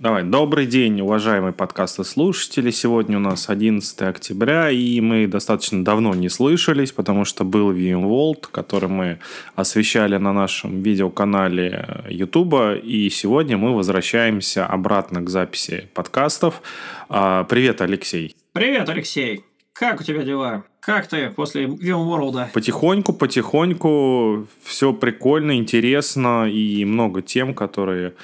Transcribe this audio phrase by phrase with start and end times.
[0.00, 2.70] Давай, добрый день, уважаемые подкасты слушатели.
[2.70, 8.46] Сегодня у нас 11 октября, и мы достаточно давно не слышались, потому что был VMworld,
[8.52, 9.18] который мы
[9.56, 16.62] освещали на нашем видеоканале YouTube, и сегодня мы возвращаемся обратно к записи подкастов.
[17.08, 18.36] А, привет, Алексей.
[18.52, 19.44] Привет, Алексей.
[19.72, 20.62] Как у тебя дела?
[20.78, 22.52] Как ты после VMworld?
[22.52, 28.14] Потихоньку, потихоньку, все прикольно, интересно и много тем, которые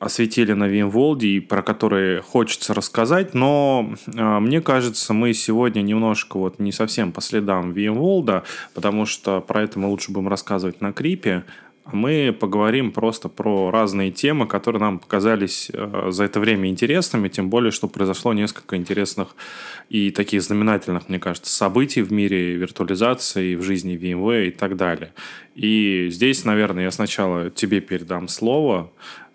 [0.00, 6.38] осветили на Вимволде и про которые хочется рассказать, но э, мне кажется, мы сегодня немножко
[6.38, 8.42] вот не совсем по следам Вимволда,
[8.74, 11.44] потому что про это мы лучше будем рассказывать на Крипе,
[11.84, 17.28] а мы поговорим просто про разные темы, которые нам показались э, за это время интересными,
[17.28, 19.36] тем более, что произошло несколько интересных
[19.90, 25.12] и таких знаменательных, мне кажется, событий в мире виртуализации, в жизни VMware и так далее.
[25.54, 28.90] И здесь, наверное, я сначала тебе передам слово,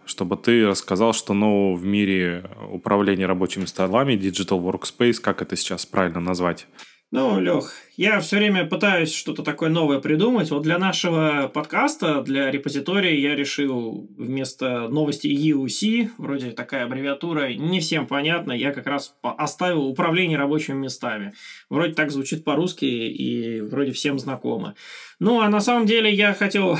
[0.06, 5.86] чтобы ты рассказал, что нового в мире управления рабочими столами, Digital Workspace, как это сейчас
[5.86, 6.68] правильно назвать?
[7.12, 10.50] Ну, Лех, я все время пытаюсь что-то такое новое придумать.
[10.52, 17.80] Вот для нашего подкаста, для репозитория я решил вместо новости EUC, вроде такая аббревиатура, не
[17.80, 21.34] всем понятно, я как раз оставил управление рабочими местами.
[21.70, 24.76] Вроде так звучит по-русски и вроде всем знакомо.
[25.20, 26.78] Ну, а на самом деле я хотел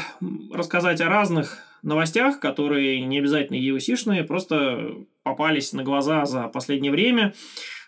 [0.52, 7.34] рассказать о разных новостях, которые не обязательно EUC-шные, просто попались на глаза за последнее время.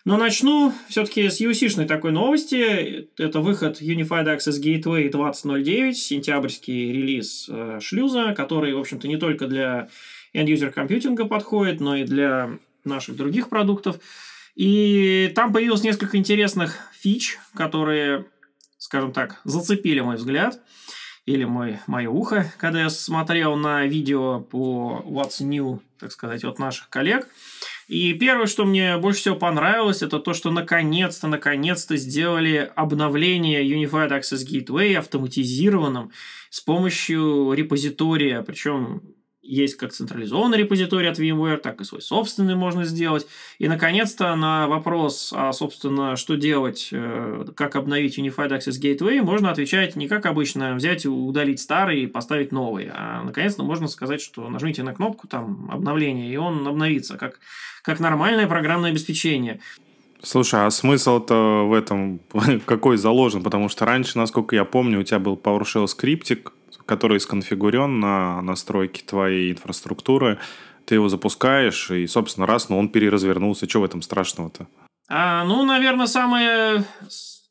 [0.04, 3.08] Но начну все-таки с UC-шной такой новости.
[3.18, 9.46] Это выход Unified Access Gateway 20.09, сентябрьский релиз э, шлюза, который, в общем-то, не только
[9.46, 9.88] для
[10.34, 13.98] end-user компьютинга подходит, но и для наших других продуктов.
[14.54, 18.26] И там появилось несколько интересных фич, которые,
[18.78, 20.60] скажем так, зацепили мой взгляд
[21.28, 26.58] или мой, мое ухо, когда я смотрел на видео по What's New, так сказать, от
[26.58, 27.28] наших коллег.
[27.86, 34.08] И первое, что мне больше всего понравилось, это то, что наконец-то, наконец-то сделали обновление Unified
[34.08, 36.12] Access Gateway автоматизированным
[36.48, 39.02] с помощью репозитория, причем
[39.48, 43.26] есть как централизованный репозиторий от VMware, так и свой собственный можно сделать.
[43.58, 49.50] И, наконец-то, на вопрос, а, собственно, что делать, э, как обновить Unified Access Gateway, можно
[49.50, 52.90] отвечать не как обычно, взять и удалить старый и поставить новый.
[52.92, 57.40] А, наконец-то, можно сказать, что нажмите на кнопку там обновление, и он обновится, как,
[57.82, 59.60] как нормальное программное обеспечение.
[60.22, 62.20] Слушай, а смысл-то в этом
[62.66, 63.42] какой заложен?
[63.42, 66.52] Потому что раньше, насколько я помню, у тебя был PowerShell скриптик,
[66.88, 70.38] который сконфигурен на настройки твоей инфраструктуры,
[70.86, 73.68] ты его запускаешь, и, собственно, раз, но он переразвернулся.
[73.68, 74.66] Что в этом страшного-то?
[75.10, 76.84] А, ну, наверное, самое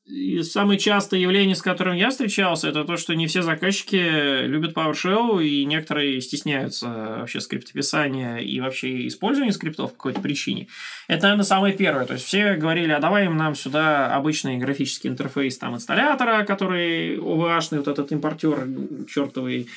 [0.08, 4.74] и самое частое явление, с которым я встречался, это то, что не все заказчики любят
[4.74, 6.88] PowerShell, и некоторые стесняются
[7.20, 10.68] вообще скриптописания и вообще использования скриптов по какой-то причине.
[11.10, 12.06] Это, наверное, самое первое.
[12.06, 17.80] То есть все говорили, а давай нам сюда обычный графический интерфейс там инсталлятора, который OVH-ный
[17.80, 18.66] вот этот импортер
[19.10, 19.68] чертовый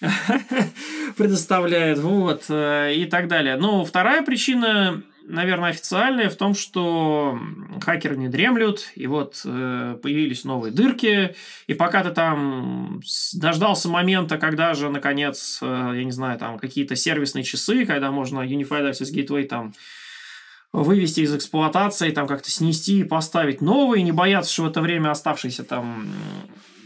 [1.16, 3.56] предоставляет, вот, э, и так далее.
[3.56, 7.38] Но вторая причина наверное, официальная в том, что
[7.80, 11.34] хакеры не дремлют, и вот э, появились новые дырки,
[11.66, 13.00] и пока ты там
[13.34, 18.40] дождался момента, когда же, наконец, э, я не знаю, там какие-то сервисные часы, когда можно
[18.40, 19.72] Unified Access Gateway там
[20.72, 25.10] вывести из эксплуатации, там как-то снести и поставить новые, не бояться, что в это время
[25.10, 26.06] оставшиеся там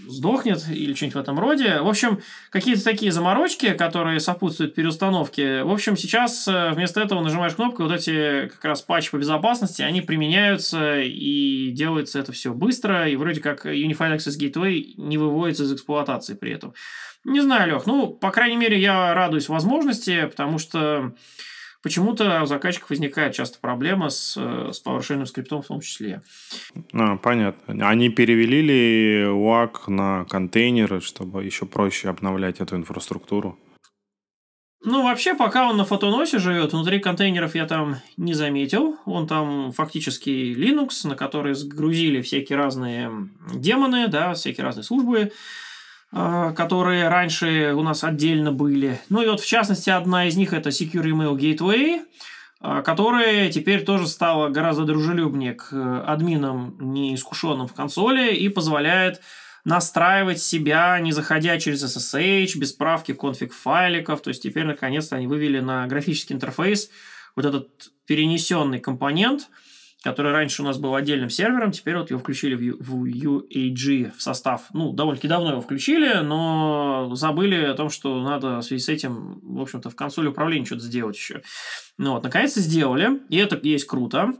[0.07, 1.81] сдохнет или что-нибудь в этом роде.
[1.81, 5.63] В общем, какие-то такие заморочки, которые сопутствуют переустановке.
[5.63, 9.83] В общем, сейчас э, вместо этого нажимаешь кнопку, вот эти как раз патчи по безопасности,
[9.83, 15.65] они применяются и делается это все быстро, и вроде как Unified Access Gateway не выводится
[15.65, 16.75] из эксплуатации при этом.
[17.25, 21.13] Не знаю, Лех, ну, по крайней мере, я радуюсь возможности, потому что
[21.87, 26.21] Почему-то у заказчиков возникает часто проблема с, э, с PowerShell скриптом в том числе.
[26.93, 27.89] А, понятно.
[27.89, 33.57] Они перевели ли WAC на контейнеры, чтобы еще проще обновлять эту инфраструктуру?
[34.83, 38.97] Ну, вообще, пока он на фотоносе живет, внутри контейнеров я там не заметил.
[39.05, 43.13] Он там фактически Linux, на который сгрузили всякие разные
[43.55, 45.31] демоны, да, всякие разные службы.
[46.13, 49.01] А, которые раньше у нас отдельно были.
[49.09, 52.01] Ну и вот в частности одна из них это Secure Email Gateway,
[52.61, 59.21] а, которая теперь тоже стала гораздо дружелюбнее к э, админам, неискушенным в консоли, и позволяет
[59.65, 64.23] настраивать себя, не заходя через SSH, без правки конфиг файликов.
[64.23, 66.89] То есть теперь наконец-то они вывели на графический интерфейс
[67.35, 69.49] вот этот перенесенный компонент–
[70.03, 74.67] который раньше у нас был отдельным сервером, теперь вот его включили в UAG в состав.
[74.73, 79.41] Ну, довольно-таки давно его включили, но забыли о том, что надо в связи с этим,
[79.43, 81.43] в общем-то, в консоли управления что-то сделать еще.
[81.99, 84.33] Ну вот, наконец-то сделали, и это есть круто.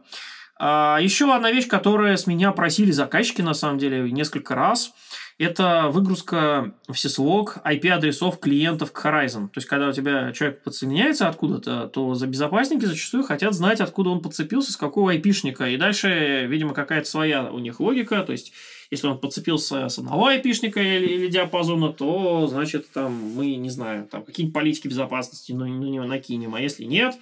[0.59, 4.93] А, еще одна вещь, которая с меня просили заказчики, на самом деле, несколько раз–
[5.39, 9.49] это выгрузка в syslog IP-адресов клиентов к Horizon.
[9.49, 14.11] То есть, когда у тебя человек подсоединяется откуда-то, то за безопасники зачастую хотят знать, откуда
[14.11, 15.69] он подцепился, с какого IP-шника.
[15.69, 18.23] И дальше, видимо, какая-то своя у них логика.
[18.23, 18.53] То есть,
[18.91, 24.09] если он подцепился с одного IP-шника или, или диапазона, то, значит, там мы, не знаю,
[24.11, 26.55] там какие-нибудь политики безопасности на, на него накинем.
[26.55, 27.15] А если нет,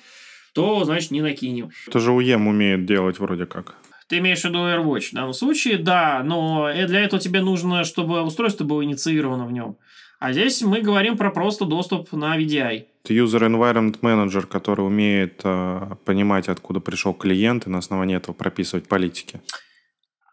[0.52, 1.70] то, значит, не накинем.
[1.88, 3.76] Это же UEM умеет делать вроде как.
[4.08, 8.22] Ты имеешь в виду AirWatch в данном случае, да, но для этого тебе нужно, чтобы
[8.22, 9.76] устройство было инициировано в нем.
[10.20, 12.84] А здесь мы говорим про просто доступ на VDI.
[13.04, 18.34] Это User Environment Manager, который умеет э, понимать, откуда пришел клиент, и на основании этого
[18.34, 19.40] прописывать политики.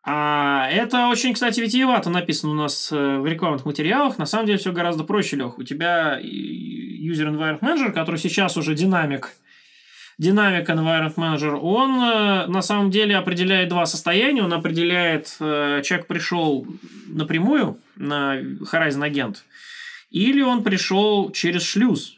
[0.04, 4.18] А, это очень, кстати, витиевато написано у нас э, в рекламных материалах.
[4.18, 5.58] На самом деле все гораздо проще, Лех.
[5.58, 9.32] У тебя User Environment Manager, который сейчас уже динамик,
[10.20, 14.44] Dynamic Environment Manager, он э, на самом деле определяет два состояния.
[14.44, 16.66] Он определяет, э, человек пришел
[17.08, 19.44] напрямую на Horizon агент,
[20.12, 22.18] или он пришел через шлюз.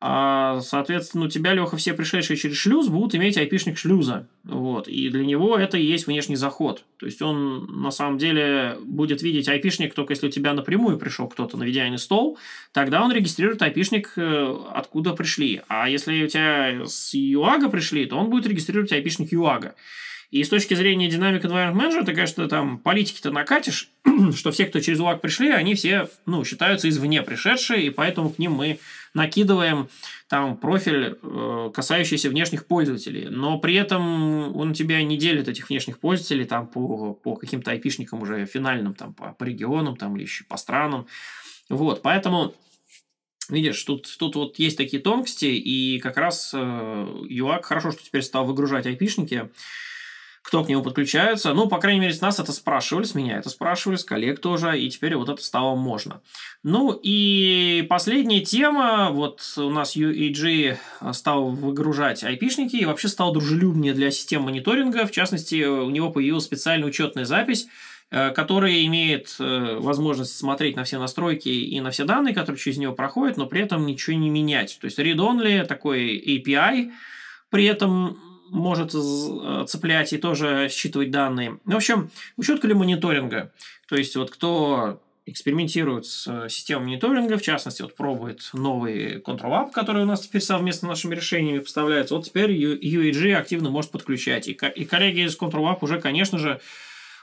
[0.00, 4.28] А, соответственно, у тебя, Леха, все пришедшие через шлюз будут иметь айпишник шлюза.
[4.44, 4.86] Вот.
[4.86, 6.84] И для него это и есть внешний заход.
[6.98, 11.26] То есть он на самом деле будет видеть айпишник только если у тебя напрямую пришел
[11.26, 12.38] кто-то на VDI стол,
[12.72, 15.62] тогда он регистрирует айпишник, э, откуда пришли.
[15.68, 19.72] А если у тебя с UAG пришли, то он будет регистрировать айпишник UAG.
[20.30, 23.90] И с точки зрения Dynamic Environment Manager, ты, конечно, там политики-то накатишь,
[24.36, 28.38] что все, кто через UAG пришли, они все ну, считаются извне пришедшие, и поэтому к
[28.38, 28.78] ним мы
[29.14, 29.88] накидываем
[30.28, 35.98] там профиль, э, касающийся внешних пользователей, но при этом он тебя не делит этих внешних
[35.98, 40.44] пользователей там по, по каким-то айпишникам уже финальным, там по, по регионам там или еще
[40.44, 41.06] по странам.
[41.68, 42.54] Вот, поэтому
[43.48, 48.20] Видишь, тут, тут вот есть такие тонкости, и как раз э, UAC хорошо, что теперь
[48.22, 49.50] стал выгружать айпишники,
[50.42, 51.52] кто к нему подключается.
[51.52, 54.78] Ну, по крайней мере, с нас это спрашивали, с меня это спрашивали, с коллег тоже,
[54.80, 56.22] и теперь вот это стало можно.
[56.62, 60.76] Ну, и последняя тема, вот у нас UEG
[61.12, 65.06] стал выгружать айпишники и вообще стал дружелюбнее для систем мониторинга.
[65.06, 67.68] В частности, у него появилась специальная учетная запись,
[68.10, 72.78] э, которая имеет э, возможность смотреть на все настройки и на все данные, которые через
[72.78, 74.78] него проходят, но при этом ничего не менять.
[74.80, 76.90] То есть read-only, такой API,
[77.50, 78.18] при этом
[78.50, 81.58] может э, цеплять и тоже считывать данные.
[81.64, 83.52] В общем, учетка ли мониторинга.
[83.88, 89.50] То есть, вот кто экспериментирует с э, системой мониторинга, в частности, вот пробует новый Control
[89.52, 93.90] App, который у нас теперь совместно с нашими решениями поставляется, вот теперь UEG активно может
[93.90, 94.48] подключать.
[94.48, 96.60] И, и коллеги из Control App уже, конечно же,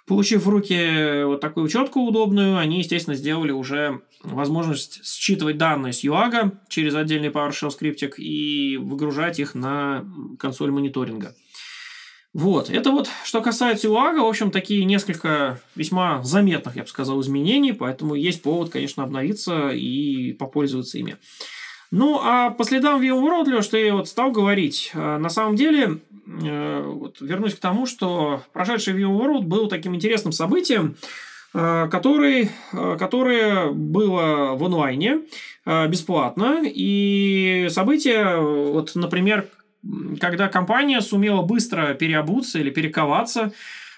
[0.06, 6.04] Получив в руки вот такую учетку удобную, они, естественно, сделали уже возможность считывать данные с
[6.04, 10.06] UAG через отдельный PowerShell скриптик и выгружать их на
[10.38, 11.36] консоль мониторинга.
[12.34, 17.22] Вот, это вот, что касается UAG, в общем, такие несколько весьма заметных, я бы сказал,
[17.22, 21.16] изменений, поэтому есть повод, конечно, обновиться и попользоваться ими.
[21.98, 26.84] Ну, а по следам VMworld, что я вот стал говорить, э, на самом деле, э,
[26.84, 30.98] вот вернусь к тому, что прошедший VMworld был таким интересным событием,
[31.54, 32.50] э, который,
[33.00, 35.22] которое было в онлайне
[35.66, 36.64] бесплатно.
[36.66, 39.48] И событие, вот, например,
[40.20, 43.52] когда компания сумела быстро переобуться или перековаться а,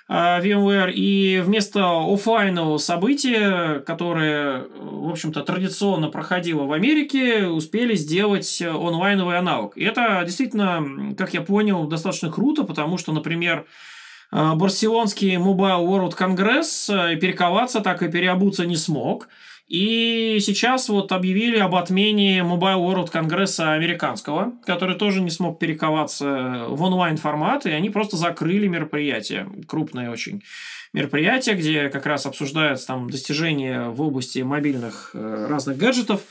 [0.10, 9.38] VMware, и вместо офлайнового события, которое, в общем-то, традиционно проходило в Америке, успели сделать онлайновый
[9.38, 9.78] аналог.
[9.78, 13.66] И это действительно, как я понял, достаточно круто, потому что, например,
[14.32, 19.28] а, Барселонский Mobile World Congress э, перековаться так и переобуться не смог–
[19.68, 26.68] и сейчас вот объявили об отмене Mobile World Конгресса американского, который тоже не смог перековаться
[26.70, 30.42] в онлайн-формат, и они просто закрыли мероприятие, крупное очень
[30.94, 36.22] мероприятие, где как раз обсуждаются там достижения в области мобильных э, разных гаджетов.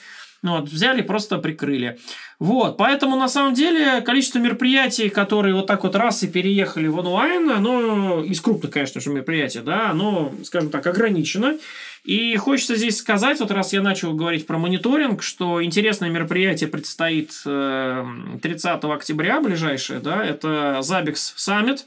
[0.43, 1.99] Ну, вот, взяли, просто прикрыли.
[2.39, 6.99] Вот, поэтому, на самом деле, количество мероприятий, которые вот так вот раз и переехали в
[6.99, 11.57] онлайн, оно, из крупных, конечно же, мероприятий, да, оно, скажем так, ограничено.
[12.07, 17.31] И хочется здесь сказать, вот раз я начал говорить про мониторинг, что интересное мероприятие предстоит
[17.43, 21.81] 30 э, октября ближайшее, да, это Zabbix Summit,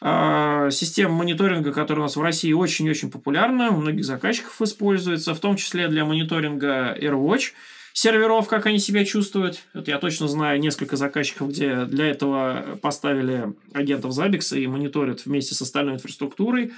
[0.00, 5.38] э, система мониторинга, которая у нас в России очень-очень популярна, у многих заказчиков используется, в
[5.38, 7.52] том числе для мониторинга AirWatch
[7.92, 9.58] серверов, как они себя чувствуют.
[9.74, 15.54] Это я точно знаю несколько заказчиков, где для этого поставили агентов Zabbix и мониторят вместе
[15.54, 16.72] с остальной инфраструктурой.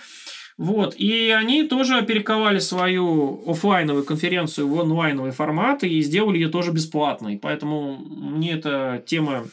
[0.61, 0.95] Вот.
[0.97, 7.39] И они тоже перековали свою офлайновую конференцию в онлайновый формат и сделали ее тоже бесплатной.
[7.39, 9.47] Поэтому мне эта тема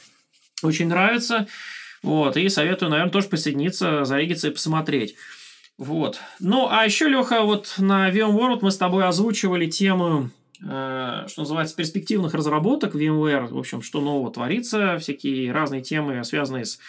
[0.64, 1.48] очень нравится.
[2.04, 2.36] Вот.
[2.36, 5.16] И советую, наверное, тоже присоединиться, зарегиться и посмотреть.
[5.78, 6.20] Вот.
[6.42, 10.30] Ну, а еще, Леха, вот на VMworld мы с тобой озвучивали тему
[10.64, 16.66] Э, что называется, перспективных разработок VMware, в общем, что нового творится, всякие разные темы, связанные
[16.66, 16.80] с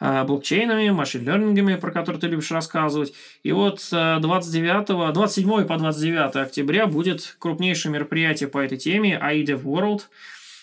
[0.00, 3.14] блокчейнами, машин-лернингами, про которые ты любишь рассказывать.
[3.42, 9.62] И вот 29, э, 27 по 29 октября будет крупнейшее мероприятие по этой теме AIDEV
[9.62, 10.02] World.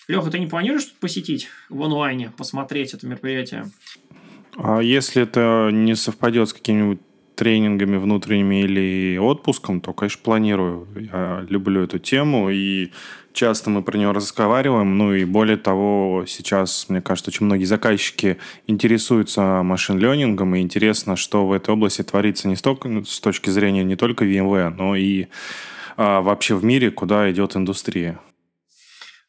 [0.08, 3.70] Леха, ты не планируешь посетить в онлайне, посмотреть это мероприятие?
[4.56, 7.00] А если это не совпадет с каким-нибудь
[7.36, 10.88] тренингами внутренними или отпуском, то, конечно, планирую.
[10.96, 12.90] Я люблю эту тему, и
[13.32, 14.98] часто мы про нее разговариваем.
[14.98, 21.46] Ну и более того, сейчас, мне кажется, очень многие заказчики интересуются машин-ленингом, и интересно, что
[21.46, 25.26] в этой области творится не столько ну, с точки зрения не только VMware, но и
[25.96, 28.18] а, вообще в мире, куда идет индустрия.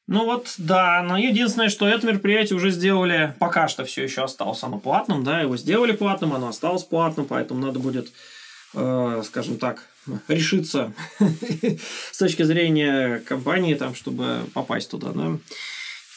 [0.08, 4.64] Ну вот, да, но единственное, что это мероприятие уже сделали, пока что все еще осталось
[4.64, 8.14] оно платным, да, его сделали платным, оно осталось платным, поэтому надо будет,
[8.74, 9.84] э, скажем так,
[10.30, 10.94] решиться
[12.12, 15.38] с точки зрения компании, там, чтобы попасть туда, да.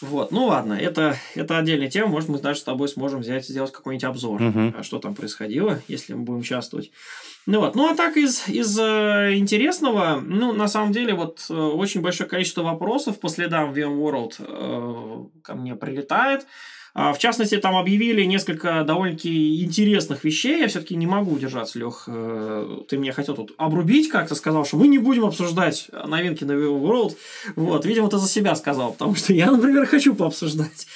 [0.01, 3.73] Вот, ну ладно, это, это отдельная тема, может, мы даже с тобой сможем взять, сделать
[3.73, 4.83] какой-нибудь обзор, uh-huh.
[4.83, 6.91] что там происходило, если мы будем участвовать.
[7.47, 11.55] Ну вот, ну а так из, из э, интересного, ну на самом деле вот э,
[11.55, 16.47] очень большое количество вопросов по следам VMworld э, ко мне прилетает.
[16.95, 20.61] В частности, там объявили несколько довольно-таки интересных вещей.
[20.61, 22.05] Я все-таки не могу удержаться, Лех.
[22.07, 26.53] Э, ты меня хотел тут обрубить как-то, сказал, что мы не будем обсуждать новинки на
[26.53, 27.17] World.
[27.57, 30.87] Вот, видимо, ты за себя сказал, потому что я, например, хочу пообсуждать.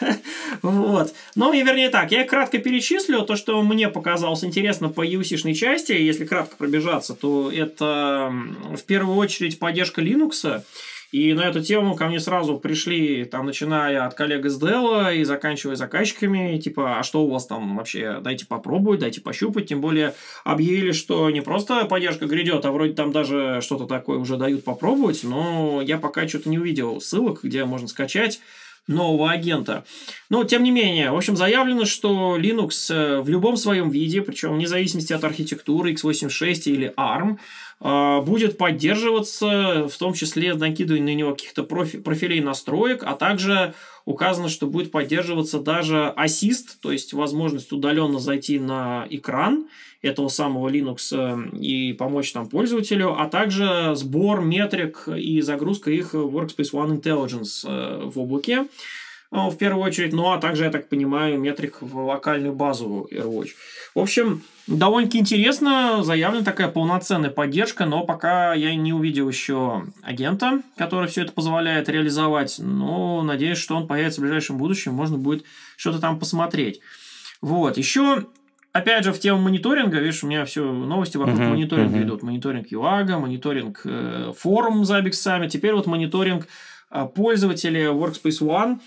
[0.62, 1.14] Вот.
[1.34, 5.92] Но, вернее так, я кратко перечислю то, что мне показалось интересно по EUC-шной части.
[5.92, 8.32] Если кратко пробежаться, то это
[8.76, 10.62] в первую очередь поддержка Linux.
[11.10, 15.24] И на эту тему ко мне сразу пришли, там, начиная от коллег из Dell и
[15.24, 20.14] заканчивая заказчиками, типа, а что у вас там вообще, дайте попробовать, дайте пощупать, тем более
[20.44, 25.24] объявили, что не просто поддержка грядет, а вроде там даже что-то такое уже дают попробовать,
[25.24, 28.40] но я пока что-то не увидел ссылок, где можно скачать
[28.88, 29.84] нового агента.
[30.30, 34.54] Но, тем не менее, в общем, заявлено, что Linux э, в любом своем виде, причем
[34.54, 37.38] вне зависимости от архитектуры x86 или ARM,
[37.80, 43.74] э, будет поддерживаться, в том числе накидывая на него каких-то профи- профилей настроек, а также
[44.04, 49.66] указано, что будет поддерживаться даже ассист, то есть возможность удаленно зайти на экран
[50.02, 56.14] этого самого Linux э, и помочь там пользователю, а также сбор метрик и загрузка их
[56.14, 58.66] в Workspace ONE Intelligence э, в облаке
[59.32, 63.50] э, в первую очередь, ну а также, я так понимаю, метрик в локальную базу AirWatch.
[63.96, 70.62] В общем, довольно-таки интересно, заявлена такая полноценная поддержка, но пока я не увидел еще агента,
[70.76, 75.44] который все это позволяет реализовать, но надеюсь, что он появится в ближайшем будущем, можно будет
[75.76, 76.80] что-то там посмотреть.
[77.40, 78.26] Вот, еще
[78.72, 82.04] опять же, в тему мониторинга, видишь, у меня все новости вокруг uh-huh, мониторинга uh-huh.
[82.04, 82.22] идут.
[82.22, 86.46] Мониторинг ЮАГа, мониторинг э, форум Забиксами, теперь вот мониторинг
[86.90, 88.80] э, пользователей Workspace ONE.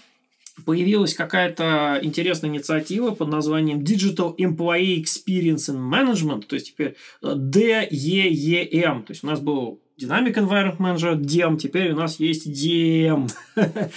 [0.66, 9.04] Появилась какая-то интересная инициатива под названием Digital Employee Experience and Management, то есть теперь DEEM.
[9.04, 13.30] То есть у нас был Dynamic Environment Manager, DEM, теперь у нас есть DEM.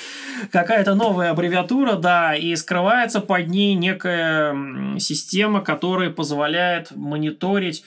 [0.52, 7.84] Какая-то новая аббревиатура, да, и скрывается под ней некая система, которая позволяет мониторить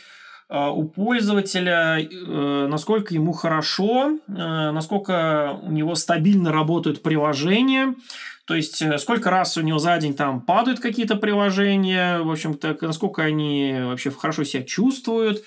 [0.49, 4.31] э, у пользователя, э, насколько ему хорошо, э,
[4.71, 7.95] насколько у него стабильно работают приложения,
[8.45, 13.21] то есть, сколько раз у него за день там падают какие-то приложения, в общем-то, насколько
[13.21, 15.43] они вообще хорошо себя чувствуют,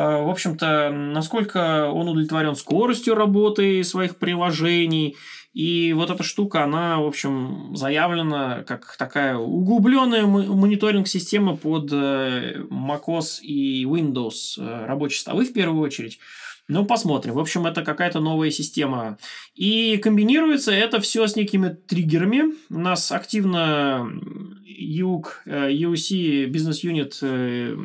[0.00, 5.16] в общем-то, насколько он удовлетворен скоростью работы своих приложений.
[5.52, 13.40] И вот эта штука, она, в общем, заявлена как такая углубленная мониторинг-система под э, macOS
[13.40, 16.18] и Windows э, рабочие столы в первую очередь.
[16.66, 17.34] Ну, посмотрим.
[17.34, 19.18] В общем, это какая-то новая система.
[19.54, 22.54] И комбинируется это все с некими триггерами.
[22.70, 24.10] У нас активно
[24.66, 27.76] UC Business Unit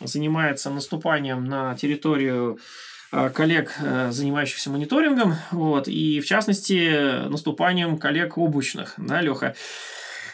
[0.00, 2.58] занимается наступанием на территорию
[3.12, 9.54] э, коллег, э, занимающихся мониторингом, вот, и в частности наступанием коллег обучных, да, Леха.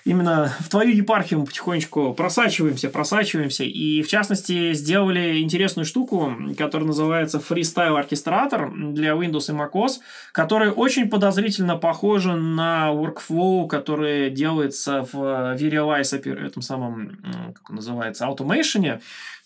[0.05, 3.65] Именно в твою епархию мы потихонечку просачиваемся, просачиваемся.
[3.65, 10.01] И, в частности, сделали интересную штуку, которая называется Freestyle оркестратор для Windows и macOS,
[10.33, 17.19] который очень подозрительно похожа на workflow, который делается в Verialize, этом самом,
[17.55, 19.01] как он называется, Automation.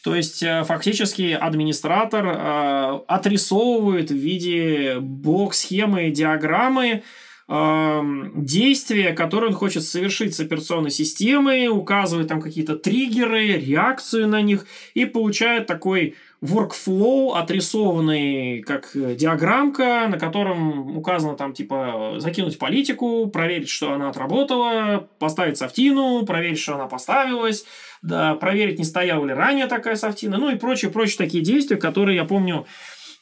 [0.05, 7.03] То есть, э, фактически, администратор э, отрисовывает в виде блок-схемы, диаграммы
[7.49, 14.67] действия, которые он хочет совершить с операционной системой, указывает там какие-то триггеры, реакцию на них
[14.93, 23.71] и получает такой workflow, отрисованный как диаграммка, на котором указано там типа закинуть политику, проверить,
[23.71, 27.64] что она отработала, поставить софтину, проверить, что она поставилась,
[28.02, 32.26] да, проверить, не стояла ли ранее такая софтина, ну и прочие-прочие такие действия, которые, я
[32.26, 32.67] помню, Э,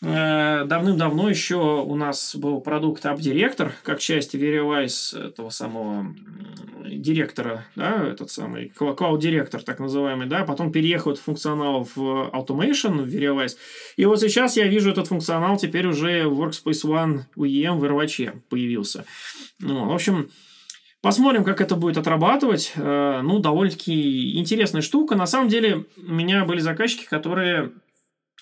[0.03, 6.15] давным-давно еще у нас был продукт AppDirector, как часть Veriwise этого самого
[6.85, 11.99] директора, да, этот самый Cloud Director, так называемый, да, потом переехал функционал в
[12.33, 13.57] Automation в Veriwise.
[13.97, 18.41] И вот сейчас я вижу этот функционал теперь уже в Workspace ONE UEM в RWC
[18.49, 19.05] появился.
[19.61, 20.31] Ну, в общем,
[21.03, 22.73] Посмотрим, как это будет отрабатывать.
[22.75, 25.15] Э, ну, довольно-таки интересная штука.
[25.15, 27.71] На самом деле, у меня были заказчики, которые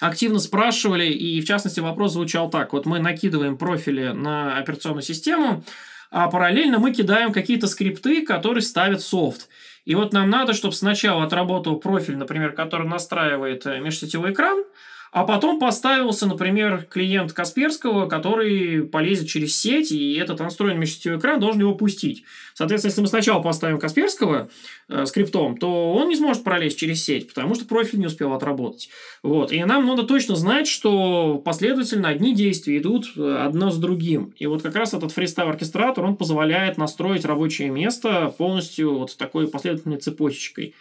[0.00, 2.72] активно спрашивали, и в частности вопрос звучал так.
[2.72, 5.64] Вот мы накидываем профили на операционную систему,
[6.10, 9.48] а параллельно мы кидаем какие-то скрипты, которые ставят софт.
[9.84, 14.64] И вот нам надо, чтобы сначала отработал профиль, например, который настраивает э, межсетевой экран,
[15.14, 21.38] а потом поставился, например, клиент Касперского, который полезет через сеть, и этот настроенный межсетевой экран
[21.38, 22.24] должен его пустить.
[22.52, 24.50] Соответственно, если мы сначала поставим Касперского
[24.88, 28.90] э, скриптом, то он не сможет пролезть через сеть, потому что профиль не успел отработать.
[29.22, 29.52] Вот.
[29.52, 34.34] И нам надо точно знать, что последовательно одни действия идут э, одно с другим.
[34.36, 39.46] И вот как раз этот фристайл оркестратор, он позволяет настроить рабочее место полностью вот такой
[39.46, 40.74] последовательной цепочечкой.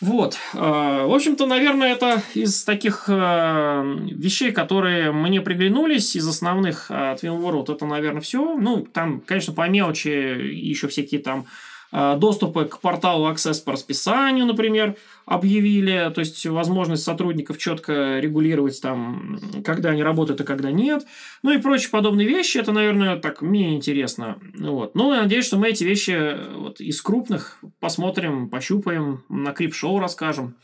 [0.00, 0.38] Вот.
[0.54, 7.12] А, в общем-то, наверное, это из таких а, вещей, которые мне приглянулись, из основных а,
[7.12, 8.56] от VMworld, это, наверное, все.
[8.56, 11.46] Ну, там, конечно, по мелочи еще всякие там
[11.92, 19.40] доступы к порталу Access по расписанию, например, объявили, то есть возможность сотрудников четко регулировать там,
[19.64, 21.04] когда они работают и когда нет,
[21.42, 24.38] ну и прочие подобные вещи, это, наверное, так мне интересно.
[24.58, 24.94] Вот.
[24.94, 30.54] Но я надеюсь, что мы эти вещи вот, из крупных посмотрим, пощупаем, на крип-шоу расскажем.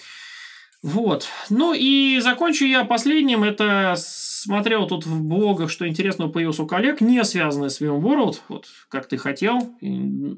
[0.87, 1.27] Вот.
[1.51, 3.43] Ну и закончу я последним.
[3.43, 8.67] Это смотрел тут в блогах, что интересного появился у коллег, не связанный с VMworld, вот
[8.89, 9.77] как ты хотел,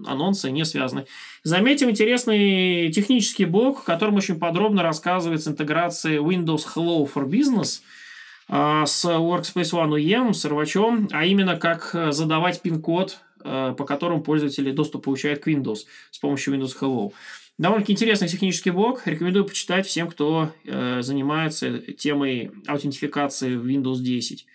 [0.06, 1.04] анонсы не связаны.
[1.42, 7.82] Заметим интересный технический блог, в котором очень подробно рассказывается интеграция Windows Hello for Business
[8.48, 14.22] а, с Workspace ONE UEM, с рвачом, а именно как задавать пин-код, а, по которому
[14.22, 15.80] пользователи доступ получают к Windows
[16.10, 17.12] с помощью Windows Hello.
[17.58, 19.02] Довольно-таки интересный технический блог.
[19.04, 24.46] Рекомендую почитать всем, кто э, занимается темой аутентификации в Windows 10.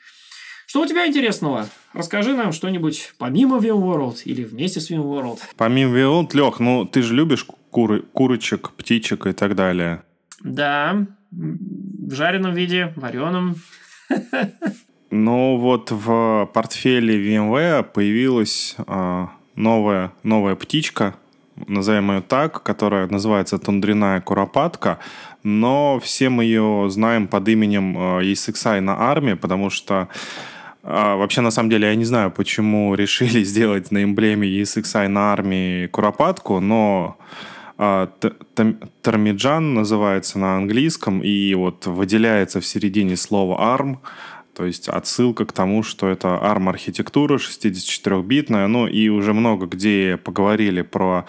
[0.65, 1.67] Что у тебя интересного?
[1.91, 5.39] Расскажи нам что-нибудь помимо VMworld или вместе с VMworld.
[5.57, 10.03] Помимо VMworld, Лех, ну ты же любишь куры, курочек, птичек и так далее.
[10.41, 13.55] Да, в жареном виде, вареном.
[15.15, 21.13] Ну вот в портфеле VMware появилась э, новая, новая птичка,
[21.67, 24.99] назовем ее так, которая называется тундряная куропатка,
[25.43, 30.07] но все мы ее знаем под именем ESXi на армии, потому что
[30.83, 35.31] а, Вообще, на самом деле, я не знаю, почему решили сделать на эмблеме ESXi на
[35.31, 37.17] армии куропатку, но
[37.77, 38.09] а,
[39.01, 43.97] Термиджан называется на английском и вот выделяется в середине слова ARM,
[44.53, 48.67] то есть отсылка к тому, что это ARM-архитектура 64-битная.
[48.67, 51.25] Ну и уже много где поговорили про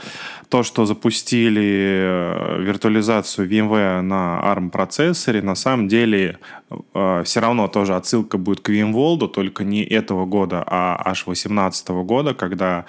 [0.49, 5.41] то, что запустили э, виртуализацию VMware на ARM-процессоре.
[5.41, 6.39] На самом деле
[6.71, 11.89] э, все равно тоже отсылка будет к VMworld, только не этого года, а аж 2018
[11.89, 12.85] года, когда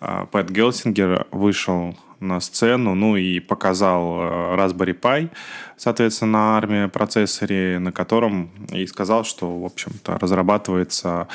[0.00, 5.30] э, Пэт Гелсингер вышел на сцену, ну и показал э, Raspberry Pi,
[5.76, 11.28] соответственно, на армии процессоре, на котором и сказал, что, в общем-то, разрабатывается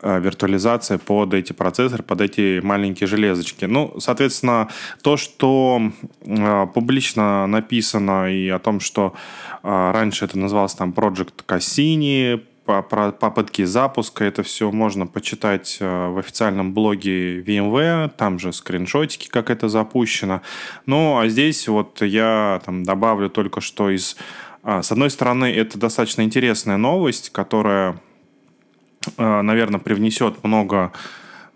[0.00, 3.64] э, виртуализация под эти процессоры, под эти маленькие железочки.
[3.64, 4.68] Ну, соответственно,
[5.02, 5.80] то, что
[6.20, 9.14] э, публично написано и о том, что
[9.62, 14.24] э, раньше это называлось там Project Cassini, про попытки запуска.
[14.24, 20.42] Это все можно почитать э, в официальном блоге VMware, там же скриншотики, как это запущено.
[20.84, 24.16] Ну, а здесь вот я там добавлю только что из...
[24.62, 28.00] А, с одной стороны, это достаточно интересная новость, которая,
[29.16, 30.92] э, наверное, привнесет много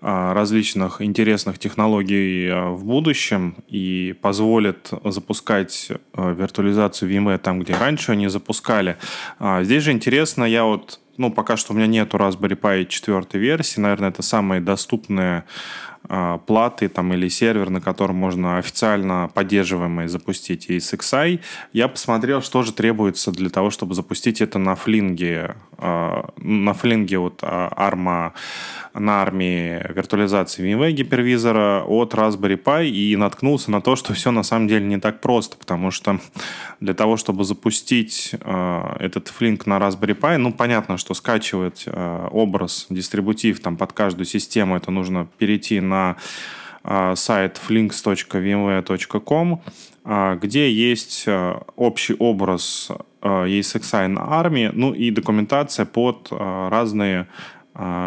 [0.04, 8.96] различных интересных технологий в будущем и позволит запускать виртуализацию VMware там, где раньше они запускали.
[9.38, 13.80] Здесь же интересно, я вот ну, пока что у меня нету Raspberry Pi 4 версии.
[13.80, 15.44] Наверное, это самая доступная
[16.46, 21.40] платы там, или сервер, на котором можно официально поддерживаемый запустить ESXi.
[21.72, 25.56] Я посмотрел, что же требуется для того, чтобы запустить это на флинге.
[25.78, 28.32] А, на флинге вот ARMA,
[28.94, 34.30] а, на армии виртуализации VMware гипервизора от Raspberry Pi и наткнулся на то, что все
[34.30, 36.20] на самом деле не так просто, потому что
[36.80, 41.86] для того, чтобы запустить этот флинг на Raspberry Pi, ну, понятно, что скачивать
[42.30, 46.16] образ, дистрибутив там под каждую систему, это нужно перейти на на
[46.84, 49.62] а, сайт flinks.vmware.com,
[50.04, 57.28] а, где есть а, общий образ ESXi на армии, ну и документация под разные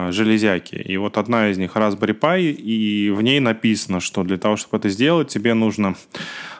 [0.10, 0.76] железяки.
[0.76, 4.78] И вот одна из них Raspberry Pi, и в ней написано, что для того, чтобы
[4.78, 5.96] это сделать, тебе нужно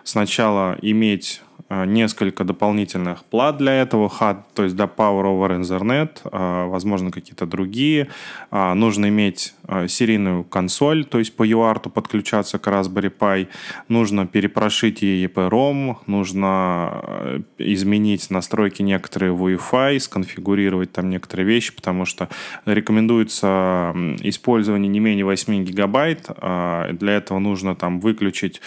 [0.06, 6.66] сначала иметь несколько дополнительных плат для этого, HUD, то есть до Power over Ethernet, э,
[6.68, 8.08] возможно, какие-то другие.
[8.52, 13.48] А, нужно иметь э, серийную консоль, то есть по UART подключаться к Raspberry Pi.
[13.88, 22.30] Нужно перепрошить EEPROM, нужно изменить настройки некоторые в Wi-Fi, сконфигурировать там некоторые вещи, потому что
[22.66, 26.30] рекомендуется использование не менее 8 гигабайт.
[26.38, 28.62] Для этого нужно там выключить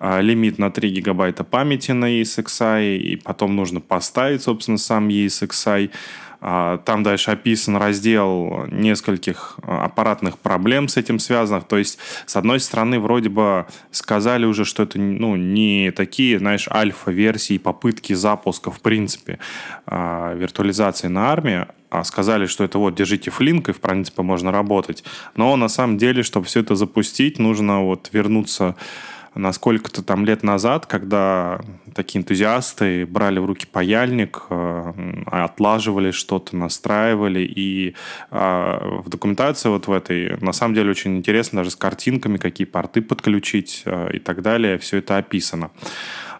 [0.00, 5.90] лимит на 3 гигабайта памяти на ESX ESXi, и потом нужно поставить, собственно, сам ESXi.
[6.46, 11.64] А, там дальше описан раздел нескольких а, аппаратных проблем с этим связанных.
[11.64, 16.68] То есть, с одной стороны, вроде бы сказали уже, что это ну, не такие, знаешь,
[16.70, 19.38] альфа-версии, попытки запуска, в принципе,
[19.86, 21.66] а, виртуализации на армии,
[22.02, 25.02] сказали, что это вот, держите флинк, и, в принципе, можно работать.
[25.36, 28.76] Но на самом деле, чтобы все это запустить, нужно вот вернуться
[29.34, 31.60] на сколько-то там лет назад, когда
[31.94, 34.92] такие энтузиасты брали в руки паяльник, э,
[35.26, 37.94] отлаживали что-то, настраивали, и
[38.30, 42.66] э, в документации вот в этой, на самом деле, очень интересно даже с картинками, какие
[42.66, 45.70] порты подключить э, и так далее, все это описано.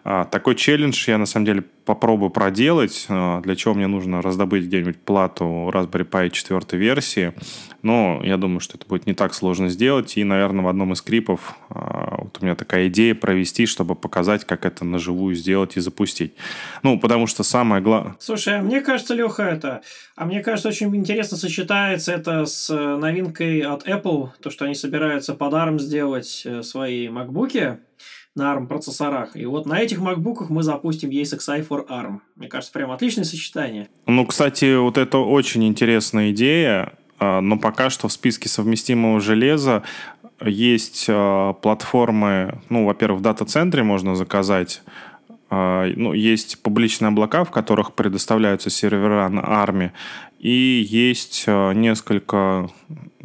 [0.07, 4.65] А, такой челлендж я на самом деле попробую проделать, а, для чего мне нужно раздобыть
[4.65, 7.33] где-нибудь плату Raspberry Pi 4 версии.
[7.81, 10.15] Но я думаю, что это будет не так сложно сделать.
[10.15, 14.45] И, наверное, в одном из скрипов а, вот у меня такая идея провести, чтобы показать,
[14.45, 16.35] как это на живую сделать и запустить.
[16.83, 18.15] Ну, потому что самое главное...
[18.19, 19.81] Слушай, а мне кажется, Леха, это...
[20.15, 24.75] А мне кажется, очень интересно сочетается это с э, новинкой от Apple, то, что они
[24.75, 27.79] собираются подаром сделать э, свои макбуки
[28.35, 29.35] на ARM процессорах.
[29.35, 32.19] И вот на этих MacBook'ах мы запустим ESXi for ARM.
[32.35, 33.87] Мне кажется, прям отличное сочетание.
[34.05, 39.83] Ну, кстати, вот это очень интересная идея, а, но пока что в списке совместимого железа
[40.41, 44.83] есть а, платформы, ну, во-первых, в дата-центре можно заказать,
[45.49, 49.91] а, ну, есть публичные облака, в которых предоставляются сервера на ARM,
[50.39, 52.69] и есть несколько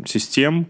[0.07, 0.68] систем,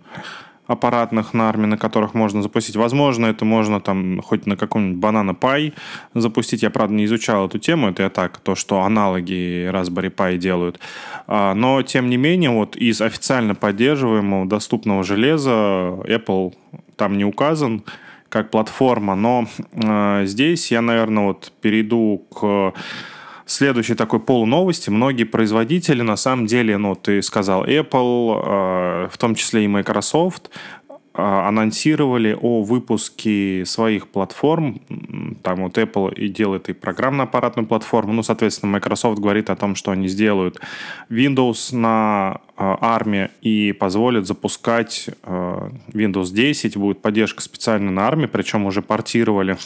[0.70, 2.76] аппаратных на армии, на которых можно запустить.
[2.76, 5.72] Возможно, это можно там хоть на каком-нибудь Banana Pi
[6.14, 6.62] запустить.
[6.62, 7.88] Я, правда, не изучал эту тему.
[7.88, 10.78] Это я так, то, что аналоги Raspberry Pi делают.
[11.26, 16.54] А, но, тем не менее, вот из официально поддерживаемого доступного железа Apple
[16.96, 17.82] там не указан
[18.28, 19.16] как платформа.
[19.16, 22.74] Но э, здесь я, наверное, вот перейду к
[23.50, 24.90] следующей такой полуновости.
[24.90, 30.50] Многие производители, на самом деле, ну, ты сказал, Apple, э, в том числе и Microsoft,
[30.50, 30.79] а,
[31.20, 34.80] анонсировали о выпуске своих платформ.
[35.42, 38.12] Там вот Apple и делает и программно-аппаратную платформу.
[38.12, 40.60] Ну, соответственно, Microsoft говорит о том, что они сделают
[41.10, 46.76] Windows на армии и позволят запускать а, Windows 10.
[46.76, 49.56] Будет поддержка специально на армии, причем уже портировали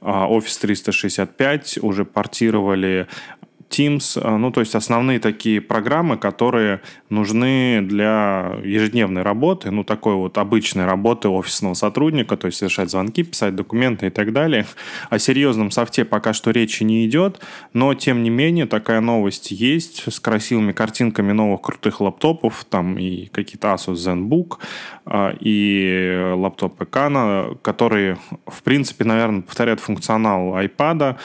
[0.00, 3.08] а, Office 365, уже портировали
[3.68, 10.14] Teams, э, ну, то есть основные такие программы, которые нужны для ежедневной работы, ну, такой
[10.14, 14.66] вот обычной работы офисного сотрудника, то есть совершать звонки, писать документы и так далее.
[15.10, 17.40] О серьезном софте пока что речи не идет,
[17.72, 23.26] но, тем не менее, такая новость есть с красивыми картинками новых крутых лаптопов, там и
[23.26, 24.58] какие-то Asus ZenBook,
[25.06, 31.16] э, и лаптопы Kano, которые, в принципе, наверное, повторяют функционал iPad, а,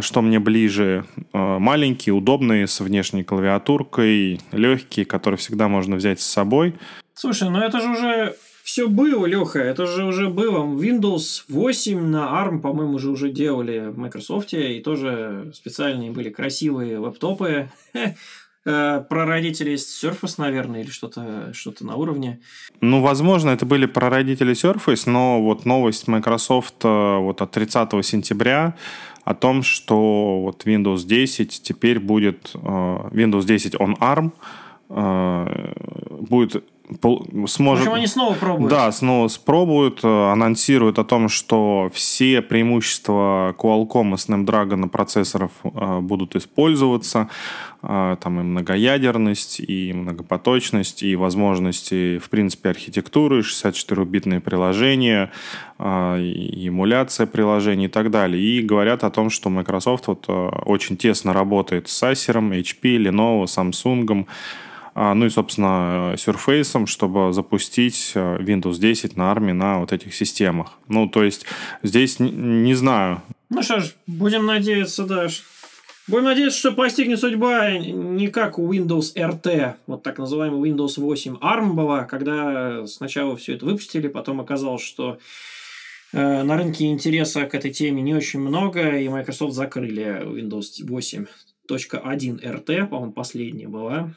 [0.00, 1.04] что мне ближе.
[1.32, 6.74] А, маленькие, удобные, с внешней клавиатуркой, легкие, которые всегда можно взять с собой.
[7.14, 10.64] Слушай, ну это же уже все было, Леха, это же уже было.
[10.64, 16.98] Windows 8 на ARM, по-моему, уже уже делали в Microsoft, и тоже специальные были красивые
[16.98, 17.68] лэптопы.
[18.64, 22.40] э, прародители Surface, наверное, или что-то что на уровне.
[22.80, 28.76] Ну, возможно, это были прародители Surface, но вот новость Microsoft э, вот от 30 сентября
[29.24, 34.32] о том, что вот Windows 10 теперь будет э, Windows 10 on ARM
[34.88, 35.72] э,
[36.20, 36.64] будет
[37.46, 37.84] сможет...
[37.84, 38.70] В общем, они снова пробуют.
[38.70, 46.00] Да, снова спробуют, э, анонсируют о том, что все преимущества Qualcomm и Snapdragon процессоров э,
[46.00, 47.28] будут использоваться.
[47.82, 55.30] Э, там и многоядерность, и многопоточность, и возможности, в принципе, архитектуры, 64-битные приложения,
[55.78, 58.42] и эмуляция приложений и так далее.
[58.42, 64.26] И говорят о том, что Microsoft вот очень тесно работает с Acer, HP, Lenovo, Samsung,
[65.14, 70.74] ну и, собственно, Surface, чтобы запустить э, Windows 10 на армии на вот этих системах.
[70.88, 71.46] Ну, то есть
[71.82, 73.22] здесь не знаю.
[73.48, 75.28] Ну что ж, будем надеяться, да.
[76.06, 81.36] Будем надеяться, что постигнет судьба не как у Windows RT, вот так называемый Windows 8
[81.36, 85.18] ARM была, когда сначала все это выпустили, потом оказалось, что
[86.12, 91.26] э, на рынке интереса к этой теме не очень много, и Microsoft закрыли Windows 8.1
[92.42, 94.10] RT, по-моему, последняя была.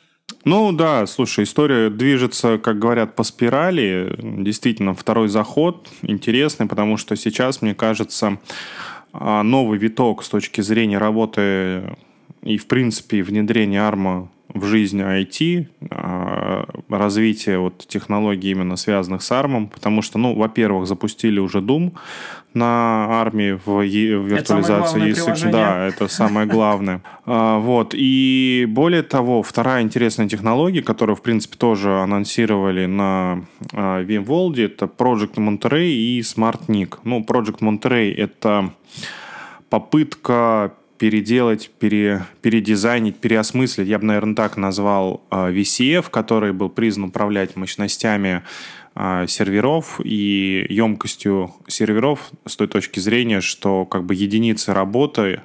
[0.45, 4.15] Ну да, слушай, история движется, как говорят, по спирали.
[4.19, 8.39] Действительно, второй заход интересный, потому что сейчас, мне кажется,
[9.13, 11.95] а, новый виток с точки зрения работы
[12.41, 19.31] и, в принципе, внедрения арма в жизнь IT, а, развитие вот технологий именно связанных с
[19.31, 21.93] ARM, потому что, ну, во-первых, запустили уже Doom
[22.53, 25.51] на армии в, в виртуализации ESX.
[25.51, 27.01] Да, это самое главное.
[27.25, 27.93] А, вот.
[27.95, 34.85] И более того, вторая интересная технология, которую, в принципе, тоже анонсировали на а, VMworld, это
[34.87, 36.97] Project Monterey и SmartNIC.
[37.05, 38.73] Ну, Project Monterey— это
[39.69, 47.09] попытка переделать, пере, передизайнить, переосмыслить, я бы, наверное, так назвал а, VCF, который был признан
[47.09, 48.41] управлять мощностями
[48.95, 55.41] а, серверов и емкостью серверов с той точки зрения, что как бы единицы работы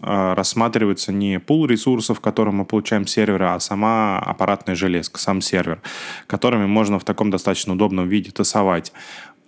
[0.00, 5.42] а, рассматривается не пул ресурсов, которые мы получаем с сервера, а сама аппаратная железка, сам
[5.42, 5.82] сервер,
[6.26, 8.94] которыми можно в таком достаточно удобном виде тасовать.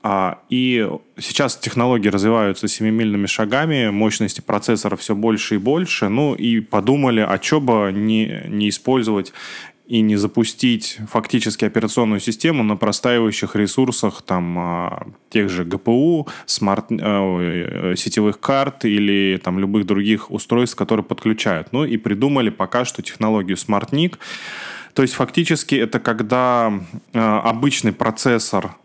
[0.07, 0.87] А, и
[1.19, 6.11] сейчас технологии развиваются семимильными шагами, мощности процессоров все больше и больше.
[6.11, 9.33] Ну и подумали, а что бы не, не использовать
[9.87, 16.87] и не запустить фактически операционную систему на простаивающих ресурсах там а, тех же ГПУ, смарт,
[16.91, 21.69] э, сетевых карт или там любых других устройств, которые подключают.
[21.73, 24.19] Ну и придумали пока что технологию SmartNIC.
[24.93, 26.73] То есть фактически это когда
[27.15, 28.77] э, обычный процессор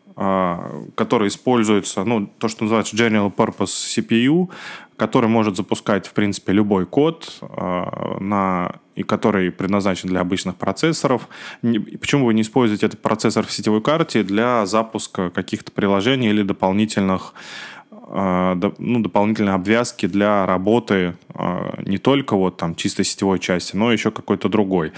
[0.95, 4.49] который используется, ну, то, что называется General Purpose CPU,
[4.97, 11.29] который может запускать, в принципе, любой код, э, на, и который предназначен для обычных процессоров.
[11.61, 17.33] Почему вы не используете этот процессор в сетевой карте для запуска каких-то приложений или дополнительных
[17.33, 17.78] а,
[18.11, 24.11] ну, дополнительные обвязки для работы а, не только вот там чисто сетевой части, но еще
[24.11, 24.91] какой-то другой.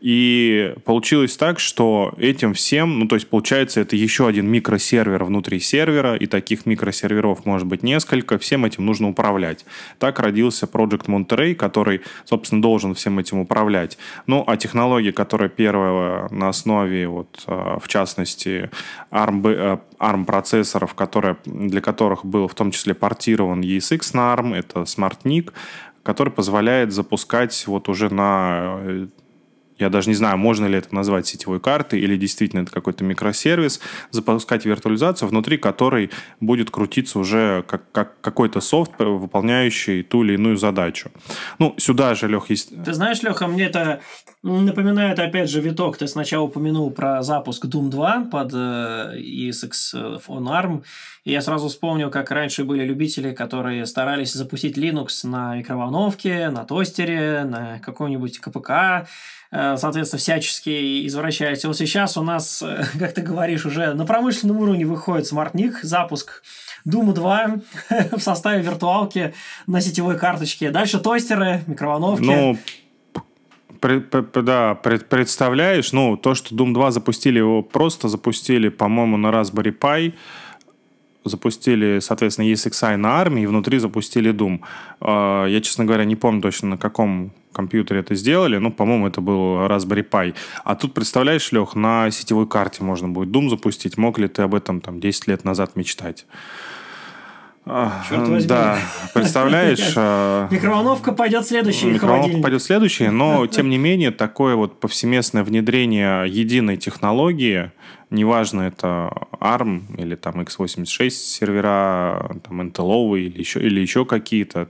[0.00, 5.60] И получилось так, что этим всем, ну то есть получается это еще один микросервер внутри
[5.60, 9.64] сервера, и таких микросерверов может быть несколько, всем этим нужно управлять.
[9.98, 13.98] Так родился Project Monterey, который, собственно, должен всем этим управлять.
[14.26, 18.70] Ну, а технология, которая первая на основе, вот, а, в частности,
[19.10, 24.54] ARM, э, ARM процессоров, которые, для которых был в том числе портирован ESX на ARM,
[24.54, 25.52] это SmartNIC,
[26.02, 29.06] который позволяет запускать вот уже на э,
[29.78, 33.80] я даже не знаю, можно ли это назвать сетевой картой или действительно это какой-то микросервис,
[34.10, 36.10] запускать виртуализацию, внутри которой
[36.40, 41.10] будет крутиться уже как, как какой-то софт, выполняющий ту или иную задачу.
[41.58, 42.70] Ну, сюда же, Лех, есть...
[42.84, 44.00] Ты знаешь, Леха, мне это
[44.42, 45.96] напоминает, опять же, виток.
[45.96, 50.82] Ты сначала упомянул про запуск Doom 2 под э, ESX on ARM,
[51.24, 56.64] и я сразу вспомнил, как раньше были любители, которые старались запустить Linux на микроволновке, на
[56.64, 59.06] тостере, на каком-нибудь КПК,
[59.50, 61.64] Э, соответственно, всячески извращаясь.
[61.64, 66.42] Вот сейчас у нас, э, как ты говоришь, уже на промышленном уровне выходит смартник, запуск
[66.86, 67.56] Doom 2
[68.16, 69.34] в составе виртуалки
[69.66, 70.70] на сетевой карточке.
[70.70, 72.24] Дальше тостеры, микроволновки.
[72.24, 72.58] Ну,
[73.80, 80.12] да, представляешь, ну, то, что Doom 2 запустили, его просто запустили, по-моему, на Raspberry Pi,
[81.28, 84.60] запустили, соответственно, ESXi на армии, и внутри запустили Doom.
[85.00, 88.58] А, я, честно говоря, не помню точно, на каком компьютере это сделали.
[88.58, 90.34] Ну, по-моему, это был Raspberry Pi.
[90.64, 93.98] А тут, представляешь, Лех, на сетевой карте можно будет Doom запустить.
[93.98, 96.26] Мог ли ты об этом там 10 лет назад мечтать?
[98.08, 98.48] Черт возьми.
[98.48, 98.78] Да,
[99.12, 99.94] представляешь...
[100.50, 106.78] Микроволновка пойдет следующий, Микроволновка пойдет следующий, но, тем не менее, такое вот повсеместное внедрение единой
[106.78, 107.72] технологии,
[108.10, 114.68] неважно, это ARM или там x86 сервера, там Intel или еще, или еще какие-то,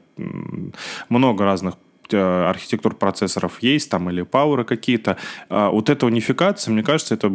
[1.08, 1.74] много разных
[2.10, 5.16] э, архитектур процессоров есть, там или пауэры какие-то.
[5.48, 7.32] А вот эта унификация, мне кажется, это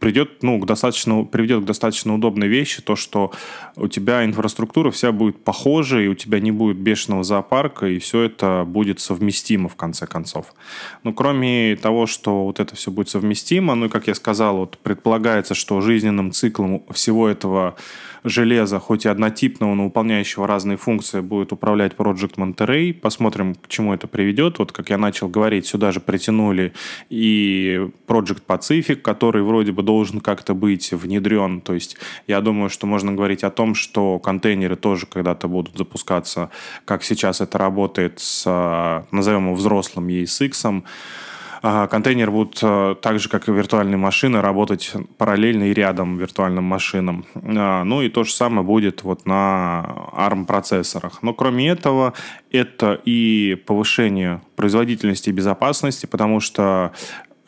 [0.00, 3.32] придет, ну, к достаточно, приведет к достаточно удобной вещи, то, что
[3.76, 8.22] у тебя инфраструктура вся будет похожа, и у тебя не будет бешеного зоопарка, и все
[8.22, 10.54] это будет совместимо в конце концов.
[11.04, 14.78] Но кроме того, что вот это все будет совместимо, ну и, как я сказал, вот
[14.78, 17.76] предполагается, что жизненным циклом всего этого
[18.24, 22.92] железа, хоть и однотипного, но выполняющего разные функции, будет управлять Project Monterey.
[22.92, 24.58] Посмотрим, к чему это приведет.
[24.58, 26.72] Вот, как я начал говорить, сюда же притянули
[27.08, 31.60] и Project Pacific, который вроде бы должен как-то быть внедрен.
[31.60, 36.50] То есть я думаю, что можно говорить о том, что контейнеры тоже когда-то будут запускаться,
[36.84, 40.82] как сейчас это работает с, назовем его, взрослым ESX.
[41.62, 47.26] Контейнер будут э, так же, как и виртуальные машины, работать параллельно и рядом виртуальным машинам.
[47.34, 51.22] А, ну и то же самое будет вот на ARM-процессорах.
[51.22, 52.14] Но кроме этого,
[52.50, 56.92] это и повышение производительности и безопасности, потому что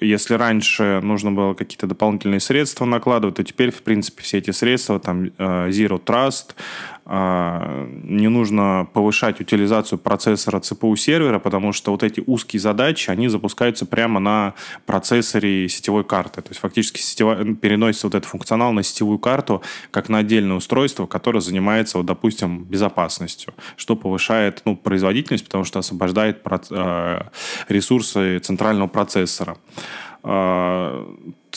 [0.03, 4.99] если раньше нужно было какие-то дополнительные средства накладывать, то теперь, в принципе, все эти средства,
[4.99, 5.31] там, э,
[5.71, 12.61] Zero Trust, э, не нужно повышать утилизацию процессора CPU сервера, потому что вот эти узкие
[12.61, 14.55] задачи, они запускаются прямо на
[14.87, 16.43] процессоре сетевой карты.
[16.43, 21.07] То есть фактически сетевая, переносится вот этот функционал на сетевую карту, как на отдельное устройство,
[21.07, 27.23] которое занимается, вот, допустим, безопасностью, что повышает ну, производительность, потому что освобождает э,
[27.69, 29.57] ресурсы центрального процессора.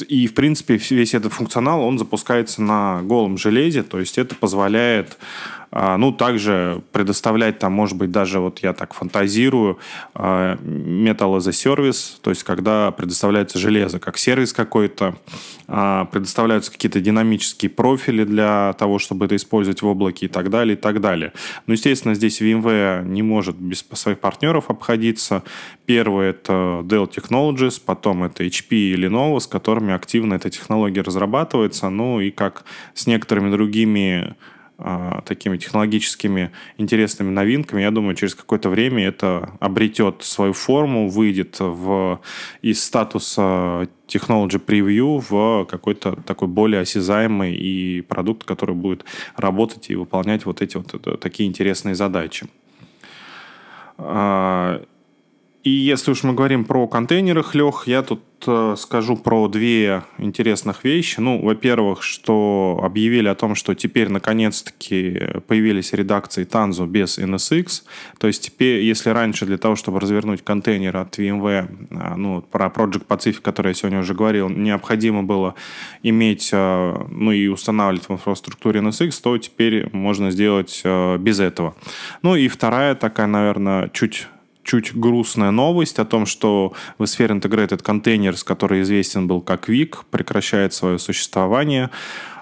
[0.01, 5.17] И, в принципе, весь этот функционал, он запускается на голом железе, то есть это позволяет
[5.77, 9.77] а, ну, также предоставлять там, может быть, даже вот я так фантазирую,
[10.13, 15.17] а, Metal as a Service, то есть когда предоставляется железо как сервис какой-то,
[15.67, 20.77] а, предоставляются какие-то динамические профили для того, чтобы это использовать в облаке и так далее,
[20.77, 21.33] и так далее.
[21.67, 25.43] Но, естественно, здесь VMware не может без своих партнеров обходиться.
[25.85, 31.89] Первый— это Dell Technologies, потом это HP и Lenovo, с которыми активно эта технология разрабатывается.
[31.89, 34.35] Ну и как с некоторыми другими
[34.77, 41.57] а, такими технологическими интересными новинками, я думаю, через какое-то время это обретет свою форму, выйдет
[41.59, 42.19] в,
[42.61, 49.05] из статуса technology preview в какой-то такой более осязаемый и продукт, который будет
[49.37, 52.47] работать и выполнять вот эти вот такие интересные задачи.
[55.65, 60.83] И если уж мы говорим про контейнеры, Лех, я тут Э, скажу про две интересных
[60.83, 61.19] вещи.
[61.19, 67.83] Ну, во-первых, что объявили о том, что теперь наконец-таки появились редакции Tanzu без NSX.
[68.19, 72.67] То есть теперь, если раньше для того, чтобы развернуть контейнер от VMware, э, ну, про
[72.67, 75.55] Project Pacific, который я сегодня уже говорил, необходимо было
[76.03, 81.75] иметь, э, ну, и устанавливать в инфраструктуре NSX, то теперь можно сделать без этого.
[82.21, 84.27] Ну, и вторая такая, наверное, чуть
[84.65, 89.97] чуть грустная новость о том, что в Sphere Integrated Containers, который известен был как VIC,
[90.11, 91.91] прекращает свое существование.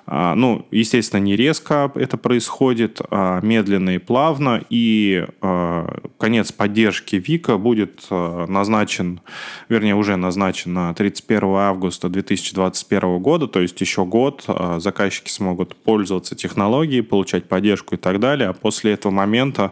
[0.05, 7.15] А, ну, естественно, не резко это происходит, а медленно и плавно, и а, конец поддержки
[7.15, 9.21] Вика будет назначен,
[9.69, 14.45] вернее, уже назначен на 31 августа 2021 года, то есть еще год
[14.77, 19.71] заказчики смогут пользоваться технологией, получать поддержку и так далее, а после этого момента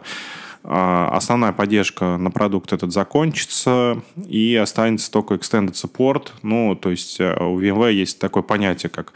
[0.64, 6.28] основная поддержка на продукт этот закончится, и останется только extended support.
[6.42, 9.12] Ну, то есть э, у VMware есть такое понятие, как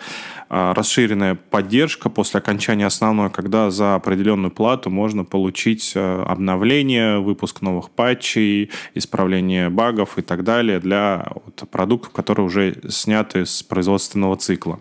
[0.48, 7.62] а, расширенная поддержка после окончания основной, когда за определенную плату можно получить э, обновление, выпуск
[7.62, 11.28] новых патчей, исправление багов и так далее для
[11.70, 14.80] продуктов, которые уже сняты с производственного цикла.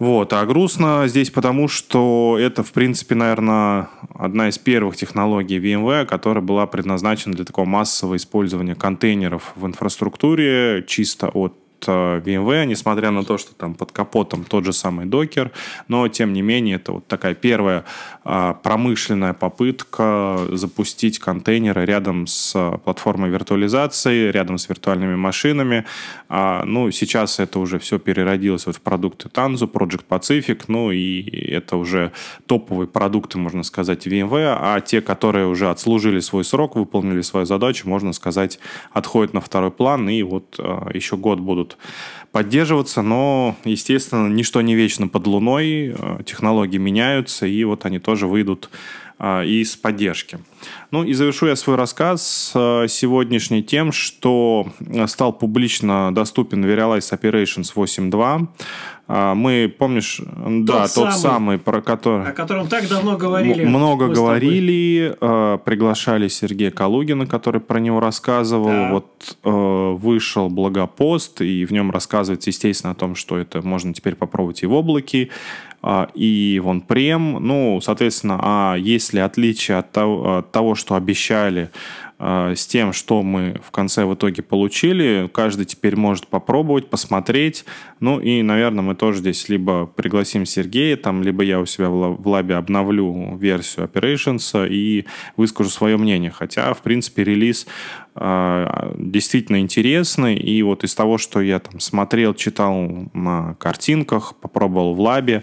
[0.00, 0.32] Вот.
[0.32, 6.42] А грустно здесь потому, что это, в принципе, наверное, одна из первых технологий VMware, которая
[6.42, 13.24] была предназначена для такого массового использования контейнеров в инфраструктуре чисто от Э, VMware, несмотря на
[13.24, 15.50] то, что там под капотом тот же самый докер,
[15.88, 17.84] но тем не менее это вот такая первая
[18.22, 25.86] а, промышленная попытка запустить контейнеры рядом с платформой виртуализации, рядом с виртуальными машинами.
[26.28, 31.22] А, ну, сейчас это уже все переродилось вот в продукты Tanzu, Project Pacific, ну и
[31.50, 32.12] это уже
[32.46, 37.88] топовые продукты, можно сказать, VMware, а те, которые уже отслужили свой срок, выполнили свою задачу,
[37.88, 38.58] можно сказать,
[38.92, 40.08] отходят на второй план.
[40.10, 41.76] И вот а, еще год будут будут
[42.32, 48.28] поддерживаться, но, естественно, ничто не вечно под луной, э, технологии меняются, и вот они тоже
[48.28, 48.70] выйдут
[49.18, 50.38] э, из поддержки.
[50.92, 54.68] Ну и завершу я свой рассказ э, сегодняшний тем, что
[55.08, 58.46] стал публично доступен Verialize Operations 8.2.
[59.12, 62.28] А, мы, помнишь, тот да, самый, тот самый, про который...
[62.28, 63.64] О котором так давно говорили.
[63.64, 68.68] Много говорили, э, приглашали Сергея Калугина, который про него рассказывал.
[68.68, 68.90] Да.
[68.92, 74.14] Вот э, вышел блогопост, и в нем рассказывается, естественно, о том, что это можно теперь
[74.14, 75.30] попробовать и в облаке,
[75.82, 77.38] а, и вон прем.
[77.40, 81.70] Ну, соответственно, а есть ли отличие от того, от того что обещали а,
[82.20, 85.30] с тем, что мы в конце в итоге получили.
[85.32, 87.64] Каждый теперь может попробовать, посмотреть.
[87.98, 92.28] Ну и, наверное, мы тоже здесь либо пригласим Сергея, там, либо я у себя в
[92.28, 95.06] лабе обновлю версию Operations и
[95.36, 96.30] выскажу свое мнение.
[96.30, 97.66] Хотя, в принципе, релиз
[98.14, 100.36] э, действительно интересный.
[100.36, 105.42] И вот из того, что я там смотрел, читал на картинках, попробовал в лабе,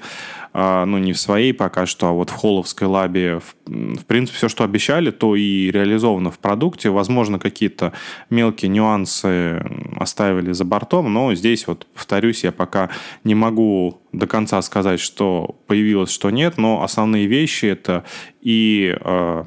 [0.57, 4.49] ну, не в своей пока что, а вот в холловской лабе, в, в принципе, все,
[4.49, 6.89] что обещали, то и реализовано в продукте.
[6.89, 7.93] Возможно, какие-то
[8.31, 9.63] мелкие нюансы
[9.95, 12.89] оставили за бортом, но здесь вот, повторюсь, я пока
[13.23, 18.03] не могу до конца сказать, что появилось, что нет, но основные вещи это
[18.41, 19.43] и э,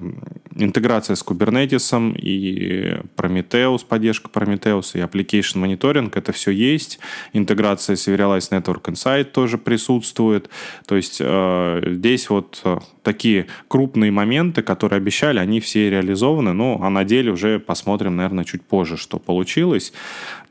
[0.56, 6.98] интеграция с Kubernetes, и Prometheus, поддержка Prometheus, и Application Monitoring, это все есть.
[7.32, 10.50] Интеграция с Serialized Network Insight тоже присутствует.
[10.86, 16.80] То есть э, здесь вот э, такие крупные моменты, которые обещали, они все реализованы, ну,
[16.82, 19.92] а на деле уже посмотрим, наверное, чуть позже, что получилось.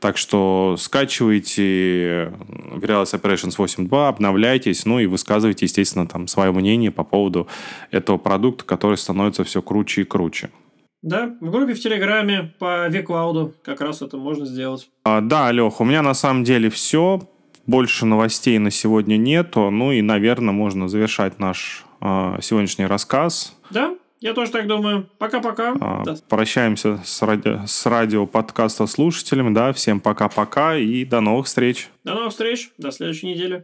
[0.00, 2.32] Так что скачивайте
[2.72, 7.48] Virtualize Operations 8.2, обновляйтесь, ну и высказывайте, естественно, там свое мнение по поводу
[7.90, 10.50] этого продукта, который становится все круче и круче.
[11.02, 14.88] Да, в группе в Телеграме по Виклауду как раз это можно сделать.
[15.04, 17.22] А, да, Лех, у меня на самом деле все.
[17.66, 19.70] Больше новостей на сегодня нету.
[19.70, 23.56] Ну и, наверное, можно завершать наш э, сегодняшний рассказ.
[23.70, 25.08] Да, я тоже так думаю.
[25.18, 25.74] Пока-пока.
[25.80, 26.16] А, да.
[26.28, 27.60] Прощаемся с, ради...
[27.66, 29.54] с радио подкаста слушателями.
[29.54, 31.88] Да, всем пока-пока и до новых встреч.
[32.04, 32.70] До новых встреч.
[32.76, 33.62] До следующей недели.